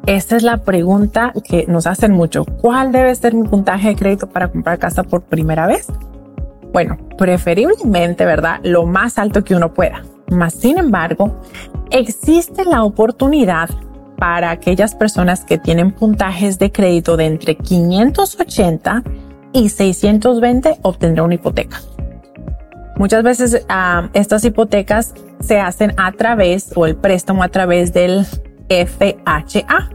Esta 0.07 0.37
es 0.37 0.43
la 0.43 0.59
pregunta 0.59 1.33
que 1.45 1.67
nos 1.69 1.87
hacen 1.87 2.13
mucho. 2.13 2.45
¿Cuál 2.45 2.93
debe 2.93 3.15
ser 3.15 3.35
mi 3.35 3.47
puntaje 3.47 3.89
de 3.89 3.97
crédito 3.97 4.27
para 4.27 4.49
comprar 4.49 4.79
casa 4.79 5.03
por 5.03 5.23
primera 5.23 5.67
vez? 5.67 5.87
Bueno, 6.73 6.99
preferiblemente, 7.17 8.25
¿verdad? 8.25 8.61
Lo 8.63 8.87
más 8.87 9.19
alto 9.19 9.43
que 9.43 9.55
uno 9.55 9.73
pueda. 9.73 10.03
Más 10.31 10.55
sin 10.55 10.79
embargo, 10.79 11.41
existe 11.91 12.65
la 12.65 12.85
oportunidad 12.85 13.71
para 14.19 14.51
aquellas 14.51 14.95
personas 14.95 15.45
que 15.45 15.59
tienen 15.59 15.93
puntajes 15.93 16.59
de 16.59 16.71
crédito 16.73 17.17
de 17.17 17.27
entre 17.27 17.57
580 17.57 19.03
y 19.53 19.69
620 19.69 20.79
obtendrá 20.83 21.23
una 21.23 21.35
hipoteca. 21.35 21.81
Muchas 22.97 23.23
veces 23.23 23.65
ah, 23.69 24.11
estas 24.13 24.45
hipotecas 24.45 25.15
se 25.41 25.61
hacen 25.61 25.95
a 25.97 26.13
través 26.13 26.73
o 26.75 26.85
el 26.85 26.97
préstamo 26.97 27.45
a 27.45 27.49
través 27.49 27.93
del 27.93 28.27
FHA. 28.69 29.91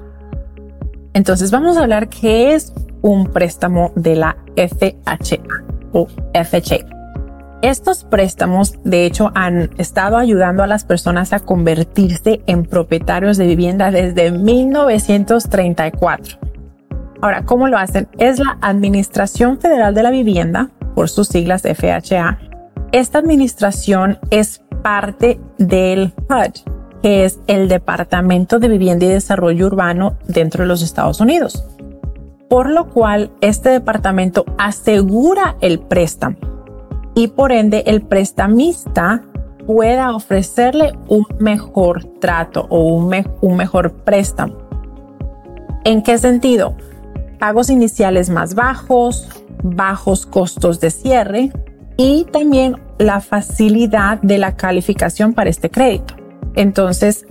Entonces 1.13 1.51
vamos 1.51 1.77
a 1.77 1.82
hablar 1.82 2.08
qué 2.08 2.56
es 2.56 2.74
un 3.01 3.27
préstamo 3.27 3.92
de 3.96 4.15
la 4.15 4.38
FHA 4.56 5.73
o 5.94 6.08
FHA. 6.34 6.86
Estos 7.62 8.04
préstamos, 8.04 8.74
de 8.84 9.06
hecho, 9.06 9.32
han 9.36 9.70
estado 9.78 10.18
ayudando 10.18 10.64
a 10.64 10.68
las 10.68 10.84
personas 10.84 11.32
a 11.32 11.40
convertirse 11.40 12.42
en 12.46 12.66
propietarios 12.66 13.38
de 13.38 13.48
vivienda 13.48 13.90
desde 13.90 14.32
1934. 14.32 16.40
Ahora, 17.22 17.46
¿cómo 17.46 17.70
lo 17.70 17.78
hacen? 17.78 18.10
Es 18.18 18.38
la 18.38 18.58
Administración 18.60 19.60
Federal 19.60 19.96
de 19.96 20.04
la 20.04 20.12
Vivienda, 20.12 20.72
por 20.94 21.10
sus 21.10 21.30
siglas 21.30 21.62
FHA. 21.62 22.38
Esta 22.92 23.20
administración 23.20 24.20
es 24.30 24.62
parte 24.84 25.40
del 25.58 26.14
HUD, 26.30 26.70
que 27.02 27.24
es 27.24 27.40
el 27.48 27.70
Departamento 27.70 28.60
de 28.60 28.68
Vivienda 28.68 29.06
y 29.06 29.10
Desarrollo 29.10 29.68
Urbano 29.68 30.18
dentro 30.28 30.64
de 30.64 30.68
los 30.68 30.82
Estados 30.82 31.22
Unidos. 31.22 31.66
Por 32.50 32.70
lo 32.70 32.90
cual, 32.90 33.32
este 33.42 33.70
departamento 33.70 34.46
asegura 34.58 35.56
el 35.62 35.80
préstamo 35.80 36.38
y 37.16 37.28
por 37.28 37.52
ende 37.52 37.84
el 37.88 38.02
prestamista 38.02 39.24
pueda 39.66 40.16
ofrecerle 40.16 40.94
un 41.08 41.26
mejor 41.40 42.06
trato 42.20 42.68
o 42.70 42.96
un, 42.96 43.56
mejor 43.56 43.94
préstamo. 44.04 44.58
¿En 45.86 46.02
qué 46.02 46.18
sentido? 46.18 46.76
Pagos 47.40 47.70
iniciales 47.70 48.30
más 48.30 48.56
bajos, 48.56 49.30
bajos 49.64 50.26
costos 50.26 50.80
de 50.80 50.92
cierre 50.92 51.52
y 51.98 52.26
también 52.26 52.78
la 52.98 53.22
facilidad 53.22 54.22
de 54.22 54.38
la 54.38 54.56
calificación 54.56 55.34
para 55.34 55.50
este 55.50 55.70
crédito. 55.70 56.16
Entonces, 56.56 57.26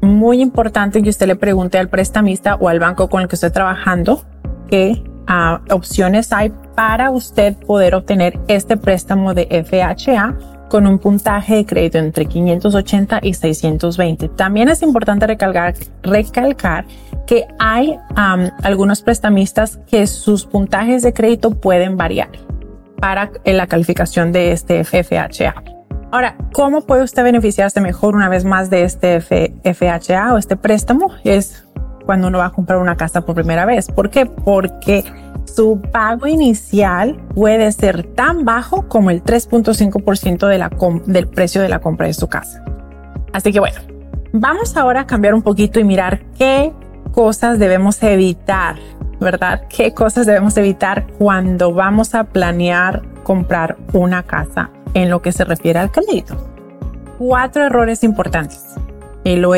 muy 0.00 0.40
importante 0.40 1.02
que 1.02 1.10
usted 1.10 1.26
le 1.26 1.36
pregunte 1.36 1.78
al 1.78 1.88
prestamista 1.88 2.56
o 2.56 2.68
al 2.68 2.78
banco 2.78 3.08
con 3.08 3.22
el 3.22 3.28
que 3.28 3.36
esté 3.36 3.50
trabajando 3.50 4.22
qué 4.70 5.02
ah, 5.26 5.60
opciones 5.70 6.32
hay 6.32 6.52
para 6.74 7.10
usted 7.10 7.56
poder 7.56 7.94
obtener 7.94 8.38
este 8.48 8.76
préstamo 8.76 9.34
de 9.34 9.64
FHA 9.64 10.36
con 10.70 10.86
un 10.86 10.98
puntaje 10.98 11.56
de 11.56 11.66
crédito 11.66 11.98
entre 11.98 12.26
580 12.26 13.18
y 13.22 13.34
620. 13.34 14.28
También 14.28 14.68
es 14.68 14.82
importante 14.82 15.26
recalcar, 15.26 15.74
recalcar 16.02 16.86
que 17.26 17.46
hay 17.58 17.98
algunos 18.62 19.02
prestamistas 19.02 19.80
que 19.88 20.06
sus 20.06 20.46
puntajes 20.46 21.02
de 21.02 21.12
crédito 21.12 21.50
pueden 21.50 21.96
variar 21.96 22.30
para 23.00 23.32
la 23.44 23.66
calificación 23.66 24.30
de 24.30 24.52
este 24.52 24.84
FHA. 24.84 25.54
Ahora, 26.12 26.36
¿cómo 26.52 26.86
puede 26.86 27.02
usted 27.02 27.22
beneficiarse 27.22 27.80
mejor 27.80 28.16
una 28.16 28.28
vez 28.28 28.44
más 28.44 28.70
de 28.70 28.84
este 28.84 29.20
FHA 29.20 30.34
o 30.34 30.38
este 30.38 30.56
préstamo? 30.56 31.12
Es 31.24 31.64
cuando 32.04 32.28
uno 32.28 32.38
va 32.38 32.46
a 32.46 32.50
comprar 32.50 32.78
una 32.78 32.96
casa 32.96 33.20
por 33.22 33.34
primera 33.34 33.64
vez. 33.66 33.88
¿Por 33.88 34.10
qué? 34.10 34.26
Porque 34.26 35.04
su 35.44 35.80
pago 35.92 36.26
inicial 36.26 37.20
puede 37.34 37.70
ser 37.72 38.04
tan 38.14 38.44
bajo 38.44 38.88
como 38.88 39.10
el 39.10 39.22
3.5% 39.22 40.46
de 40.46 41.12
del 41.12 41.28
precio 41.28 41.62
de 41.62 41.68
la 41.68 41.80
compra 41.80 42.06
de 42.06 42.14
su 42.14 42.28
casa. 42.28 42.64
Así 43.32 43.52
que 43.52 43.60
bueno, 43.60 43.80
vamos 44.32 44.76
ahora 44.76 45.02
a 45.02 45.06
cambiar 45.06 45.34
un 45.34 45.42
poquito 45.42 45.80
y 45.80 45.84
mirar 45.84 46.20
qué 46.36 46.72
cosas 47.12 47.58
debemos 47.58 48.02
evitar, 48.02 48.76
¿verdad? 49.20 49.62
¿Qué 49.68 49.92
cosas 49.92 50.26
debemos 50.26 50.56
evitar 50.56 51.06
cuando 51.18 51.72
vamos 51.72 52.14
a 52.14 52.24
planear 52.24 53.02
comprar 53.22 53.76
una 53.92 54.22
casa 54.22 54.70
en 54.94 55.10
lo 55.10 55.22
que 55.22 55.32
se 55.32 55.44
refiere 55.44 55.78
al 55.78 55.90
crédito. 55.90 56.36
Cuatro 57.18 57.64
errores 57.64 58.02
importantes. 58.02 58.74
Lo, 59.24 59.52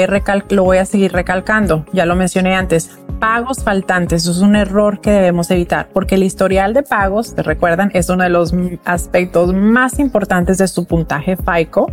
lo 0.51 0.65
voy 0.65 0.79
a 0.79 0.85
seguir 0.85 1.13
recalcando, 1.13 1.87
ya 1.93 2.07
lo 2.07 2.17
mencioné 2.17 2.55
antes. 2.55 2.91
Pagos 3.21 3.63
faltantes, 3.63 4.23
eso 4.23 4.33
es 4.33 4.39
un 4.39 4.57
error 4.57 5.01
que 5.01 5.11
debemos 5.11 5.51
evitar 5.51 5.89
porque 5.93 6.17
el 6.17 6.25
historial 6.25 6.75
de 6.75 6.83
pagos, 6.83 7.35
te 7.35 7.43
recuerdan, 7.43 7.91
es 7.95 8.09
uno 8.09 8.25
de 8.25 8.31
los 8.31 8.53
aspectos 8.85 9.55
más 9.55 10.01
importantes 10.01 10.59
de 10.59 10.67
su 10.67 10.87
puntaje 10.87 11.37
FICO 11.37 11.93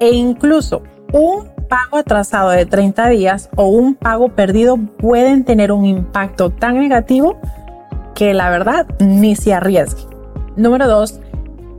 e 0.00 0.10
incluso 0.10 0.82
un 1.12 1.48
pago 1.68 1.98
atrasado 1.98 2.50
de 2.50 2.66
30 2.66 3.08
días 3.10 3.50
o 3.56 3.68
un 3.68 3.94
pago 3.94 4.30
perdido 4.30 4.76
pueden 4.76 5.44
tener 5.44 5.70
un 5.70 5.84
impacto 5.84 6.50
tan 6.50 6.78
negativo 6.78 7.38
que 8.14 8.34
la 8.34 8.50
verdad 8.50 8.86
ni 8.98 9.36
se 9.36 9.54
arriesgue. 9.54 10.02
Número 10.56 10.88
dos, 10.88 11.20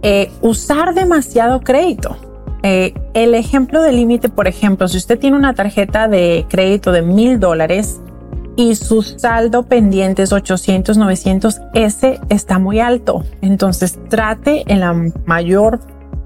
eh, 0.04 0.32
usar 0.42 0.94
demasiado 0.94 1.62
crédito. 1.62 2.16
Eh, 2.64 2.94
el 3.14 3.36
ejemplo 3.36 3.82
de 3.82 3.92
límite, 3.92 4.30
por 4.30 4.48
ejemplo, 4.48 4.88
si 4.88 4.98
usted 4.98 5.18
tiene 5.18 5.38
una 5.38 5.54
tarjeta 5.54 6.08
de 6.08 6.46
crédito 6.50 6.92
de 6.92 7.02
mil 7.02 7.40
dólares 7.40 8.02
y 8.56 8.76
su 8.76 9.02
saldo 9.02 9.64
pendiente 9.64 10.24
es 10.24 10.34
800, 10.34 10.98
900, 10.98 11.62
ese 11.74 12.20
está 12.30 12.60
muy 12.60 12.80
alto. 12.80 13.24
Entonces 13.42 13.98
trate 14.10 14.64
en 14.68 14.82
la 14.82 14.94
mayor 15.26 15.80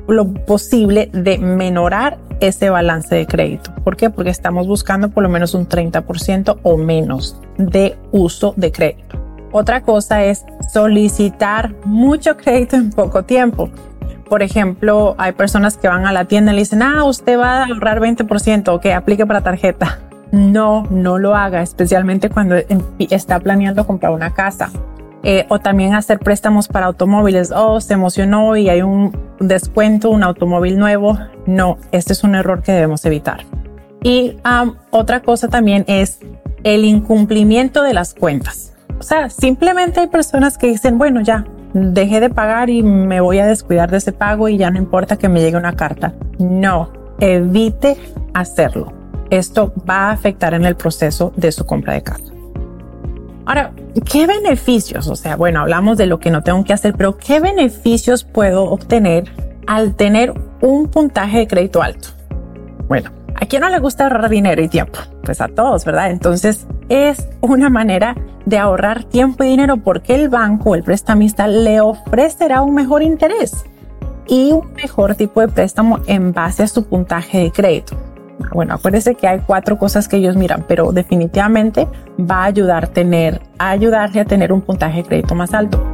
lo 0.07 0.33
posible 0.33 1.09
de 1.13 1.37
menorar 1.37 2.17
ese 2.39 2.69
balance 2.69 3.13
de 3.15 3.25
crédito. 3.25 3.71
¿Por 3.83 3.95
qué? 3.95 4.09
Porque 4.09 4.31
estamos 4.31 4.67
buscando 4.67 5.09
por 5.09 5.23
lo 5.23 5.29
menos 5.29 5.53
un 5.53 5.67
30% 5.67 6.59
o 6.63 6.77
menos 6.77 7.39
de 7.57 7.95
uso 8.11 8.53
de 8.57 8.71
crédito. 8.71 9.19
Otra 9.51 9.83
cosa 9.83 10.23
es 10.23 10.43
solicitar 10.73 11.75
mucho 11.85 12.35
crédito 12.35 12.75
en 12.75 12.89
poco 12.89 13.23
tiempo. 13.23 13.69
Por 14.29 14.41
ejemplo, 14.41 15.15
hay 15.17 15.33
personas 15.33 15.77
que 15.77 15.87
van 15.87 16.05
a 16.05 16.11
la 16.11 16.25
tienda 16.25 16.51
y 16.51 16.55
le 16.55 16.61
dicen, 16.61 16.81
ah, 16.81 17.03
usted 17.03 17.37
va 17.37 17.63
a 17.63 17.65
ahorrar 17.65 17.99
20%, 17.99 18.79
que 18.79 18.93
aplique 18.93 19.25
para 19.25 19.41
tarjeta. 19.41 19.99
No, 20.31 20.87
no 20.89 21.19
lo 21.19 21.35
haga, 21.35 21.61
especialmente 21.61 22.29
cuando 22.29 22.55
está 22.99 23.39
planeando 23.39 23.85
comprar 23.85 24.11
una 24.11 24.33
casa. 24.33 24.71
Eh, 25.25 25.45
o 25.47 25.59
también 25.59 25.93
hacer 25.93 26.19
préstamos 26.19 26.67
para 26.67 26.87
automóviles. 26.87 27.51
Oh, 27.55 27.79
se 27.79 27.93
emocionó 27.93 28.57
y 28.57 28.69
hay 28.69 28.81
un 28.81 29.17
descuento, 29.39 30.09
un 30.09 30.23
automóvil 30.23 30.77
nuevo. 30.77 31.17
No, 31.45 31.77
este 31.91 32.13
es 32.13 32.23
un 32.23 32.35
error 32.35 32.61
que 32.61 32.73
debemos 32.73 33.05
evitar. 33.05 33.45
Y 34.03 34.37
otra 34.89 35.21
cosa 35.21 35.47
también 35.47 35.85
es 35.87 36.19
el 36.63 36.83
incumplimiento 36.83 37.83
de 37.83 37.93
las 37.93 38.13
cuentas. 38.13 38.73
O 38.99 39.03
sea, 39.03 39.29
simplemente 39.29 40.01
hay 40.01 40.07
personas 40.07 40.57
que 40.57 40.67
dicen, 40.67 40.97
bueno, 40.97 41.21
ya, 41.21 41.45
dejé 41.73 42.19
de 42.19 42.29
pagar 42.29 42.69
y 42.69 42.83
me 42.83 43.21
voy 43.21 43.39
a 43.39 43.45
descuidar 43.45 43.91
de 43.91 43.97
ese 43.97 44.11
pago 44.11 44.47
y 44.49 44.57
ya 44.57 44.69
no 44.71 44.77
importa 44.77 45.17
que 45.17 45.29
me 45.29 45.41
llegue 45.41 45.57
una 45.57 45.75
carta. 45.75 46.13
No, 46.39 46.91
evite 47.19 47.97
hacerlo. 48.33 48.93
Esto 49.29 49.73
va 49.89 50.09
a 50.09 50.11
afectar 50.11 50.53
en 50.53 50.65
el 50.65 50.75
proceso 50.75 51.33
de 51.35 51.51
su 51.51 51.65
compra 51.65 51.93
de 51.93 52.03
casa. 52.03 52.23
Ahora, 53.45 53.73
¿qué 54.09 54.25
beneficios? 54.25 55.07
O 55.07 55.15
sea, 55.15 55.35
bueno, 55.35 55.61
hablamos 55.61 55.97
de 55.97 56.05
lo 56.05 56.19
que 56.19 56.31
no 56.31 56.43
tengo 56.43 56.63
que 56.63 56.73
hacer, 56.73 56.93
pero 56.95 57.17
¿qué 57.17 57.39
beneficios 57.39 58.23
puedo 58.23 58.63
obtener 58.65 59.25
al 59.67 59.95
tener 59.95 60.33
un 60.61 60.87
puntaje 60.87 61.39
de 61.39 61.47
crédito 61.47 61.81
alto? 61.81 62.09
Bueno, 62.87 63.11
¿a 63.35 63.45
quién 63.45 63.61
no 63.61 63.69
le 63.69 63.79
gusta 63.79 64.03
ahorrar 64.05 64.29
dinero 64.29 64.61
y 64.61 64.67
tiempo? 64.67 64.99
Pues 65.23 65.41
a 65.41 65.47
todos, 65.47 65.85
¿verdad? 65.85 66.11
Entonces, 66.11 66.67
es 66.89 67.27
una 67.41 67.69
manera 67.69 68.15
de 68.45 68.57
ahorrar 68.57 69.03
tiempo 69.03 69.43
y 69.43 69.47
dinero 69.47 69.77
porque 69.77 70.15
el 70.15 70.29
banco 70.29 70.71
o 70.71 70.75
el 70.75 70.83
prestamista 70.83 71.47
le 71.47 71.81
ofrecerá 71.81 72.61
un 72.61 72.73
mejor 72.73 73.03
interés 73.03 73.65
y 74.27 74.51
un 74.51 74.73
mejor 74.73 75.15
tipo 75.15 75.41
de 75.41 75.47
préstamo 75.47 75.99
en 76.07 76.33
base 76.33 76.63
a 76.63 76.67
su 76.67 76.85
puntaje 76.85 77.39
de 77.39 77.51
crédito. 77.51 77.97
Bueno, 78.53 78.73
acuérdese 78.73 79.15
que 79.15 79.27
hay 79.27 79.39
cuatro 79.39 79.77
cosas 79.77 80.07
que 80.07 80.17
ellos 80.17 80.35
miran, 80.35 80.65
pero 80.67 80.91
definitivamente 80.91 81.87
va 82.19 82.43
a 82.43 82.45
ayudar 82.45 82.87
tener, 82.87 83.41
a 83.57 83.69
ayudarle 83.69 84.21
a 84.21 84.25
tener 84.25 84.51
un 84.51 84.61
puntaje 84.61 84.97
de 84.97 85.03
crédito 85.03 85.35
más 85.35 85.53
alto. 85.53 85.92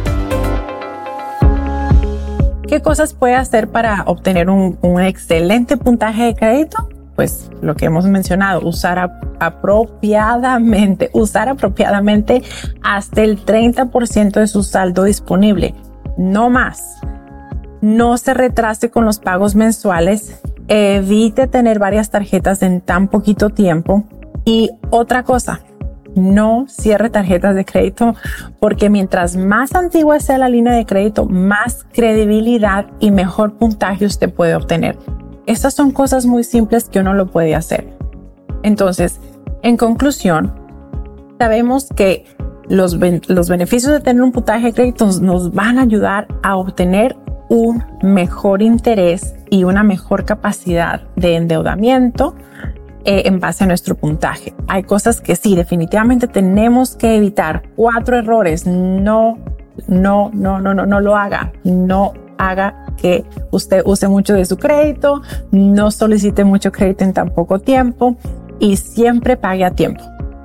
¿Qué 2.66 2.80
cosas 2.80 3.12
puede 3.12 3.34
hacer 3.34 3.68
para 3.68 4.04
obtener 4.06 4.48
un, 4.48 4.78
un 4.80 5.02
excelente 5.02 5.76
puntaje 5.76 6.24
de 6.24 6.34
crédito? 6.34 6.88
Pues 7.14 7.50
lo 7.60 7.74
que 7.76 7.86
hemos 7.86 8.04
mencionado, 8.06 8.60
usar 8.66 9.10
apropiadamente, 9.40 11.10
usar 11.14 11.48
apropiadamente 11.48 12.42
hasta 12.82 13.22
el 13.22 13.44
30% 13.44 14.32
de 14.32 14.46
su 14.46 14.62
saldo 14.62 15.04
disponible, 15.04 15.74
no 16.16 16.50
más. 16.50 17.00
No 17.80 18.16
se 18.16 18.32
retrase 18.32 18.90
con 18.90 19.04
los 19.04 19.18
pagos 19.18 19.56
mensuales, 19.56 20.40
evite 20.68 21.48
tener 21.48 21.80
varias 21.80 22.10
tarjetas 22.10 22.62
en 22.62 22.80
tan 22.80 23.08
poquito 23.08 23.50
tiempo 23.50 24.04
y 24.44 24.70
otra 24.90 25.24
cosa, 25.24 25.60
no 26.14 26.66
cierre 26.68 27.10
tarjetas 27.10 27.54
de 27.54 27.64
crédito 27.64 28.14
porque 28.60 28.90
mientras 28.90 29.36
más 29.36 29.74
antigua 29.74 30.20
sea 30.20 30.38
la 30.38 30.48
línea 30.48 30.74
de 30.74 30.86
crédito, 30.86 31.26
más 31.26 31.86
credibilidad 31.92 32.86
y 33.00 33.10
mejor 33.10 33.54
puntaje 33.54 34.06
usted 34.06 34.32
puede 34.32 34.54
obtener. 34.54 34.96
Estas 35.46 35.74
son 35.74 35.90
cosas 35.90 36.26
muy 36.26 36.44
simples 36.44 36.88
que 36.88 37.00
uno 37.00 37.14
lo 37.14 37.26
puede 37.26 37.54
hacer. 37.54 37.92
Entonces, 38.62 39.20
en 39.62 39.76
conclusión, 39.76 40.52
sabemos 41.38 41.88
que 41.94 42.24
los, 42.68 42.96
los 43.28 43.48
beneficios 43.48 43.92
de 43.92 44.00
tener 44.00 44.22
un 44.22 44.32
puntaje 44.32 44.66
de 44.66 44.72
crédito 44.72 45.06
nos 45.20 45.52
van 45.52 45.78
a 45.78 45.82
ayudar 45.82 46.28
a 46.42 46.56
obtener 46.56 47.16
un 47.48 47.84
mejor 48.02 48.62
interés 48.62 49.34
y 49.50 49.64
una 49.64 49.82
mejor 49.82 50.24
capacidad 50.24 51.02
de 51.16 51.36
endeudamiento 51.36 52.34
eh, 53.04 53.24
en 53.26 53.40
base 53.40 53.64
a 53.64 53.66
nuestro 53.66 53.96
puntaje. 53.96 54.54
Hay 54.68 54.84
cosas 54.84 55.20
que 55.20 55.36
sí, 55.36 55.56
definitivamente 55.56 56.28
tenemos 56.28 56.96
que 56.96 57.16
evitar. 57.16 57.62
Cuatro 57.74 58.16
errores. 58.16 58.66
No, 58.66 59.38
no, 59.88 60.30
no, 60.32 60.60
no, 60.60 60.72
no, 60.72 60.86
no 60.86 61.00
lo 61.00 61.16
haga. 61.16 61.52
No 61.64 62.14
haga 62.48 62.86
que 62.96 63.24
usted 63.50 63.82
use 63.84 64.08
mucho 64.08 64.34
de 64.34 64.44
su 64.44 64.56
crédito, 64.56 65.22
no 65.50 65.90
solicite 65.90 66.44
mucho 66.44 66.72
crédito 66.72 67.04
en 67.04 67.12
tan 67.12 67.30
poco 67.30 67.58
tiempo 67.58 68.16
y 68.58 68.76
siempre 68.76 69.36
pague 69.36 69.64
a 69.64 69.70
tiempo. 69.70 70.02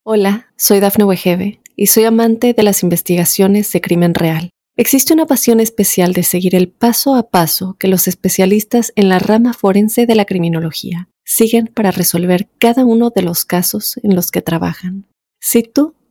Hola, 0.02 0.48
soy 0.56 0.80
Dafne 0.80 1.04
Wegebe 1.04 1.60
y 1.74 1.86
soy 1.86 2.04
amante 2.04 2.52
de 2.52 2.62
las 2.62 2.82
investigaciones 2.82 3.72
de 3.72 3.80
crimen 3.80 4.12
real. 4.14 4.50
Existe 4.76 5.14
una 5.14 5.24
pasión 5.26 5.60
especial 5.60 6.12
de 6.12 6.24
seguir 6.24 6.54
el 6.54 6.68
paso 6.68 7.14
a 7.14 7.30
paso 7.30 7.76
que 7.78 7.88
los 7.88 8.06
especialistas 8.08 8.92
en 8.96 9.08
la 9.08 9.18
rama 9.18 9.54
forense 9.54 10.04
de 10.04 10.14
la 10.14 10.26
criminología 10.26 11.08
siguen 11.24 11.70
para 11.74 11.90
resolver 11.90 12.50
cada 12.58 12.84
uno 12.84 13.08
de 13.10 13.22
los 13.22 13.46
casos 13.46 13.98
en 14.02 14.14
los 14.14 14.30
que 14.30 14.42
trabajan. 14.42 15.06
Si 15.40 15.62
tú, 15.62 15.94